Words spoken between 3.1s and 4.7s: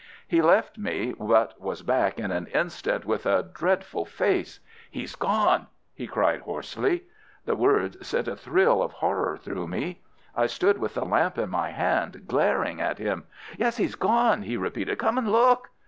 a dreadful face.